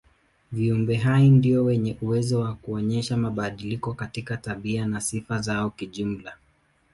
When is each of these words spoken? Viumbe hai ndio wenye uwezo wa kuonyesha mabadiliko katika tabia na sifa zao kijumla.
Viumbe 0.51 0.95
hai 0.97 1.29
ndio 1.29 1.63
wenye 1.63 1.97
uwezo 2.01 2.39
wa 2.39 2.55
kuonyesha 2.55 3.17
mabadiliko 3.17 3.93
katika 3.93 4.37
tabia 4.37 4.85
na 4.85 5.01
sifa 5.01 5.41
zao 5.41 5.69
kijumla. 5.69 6.37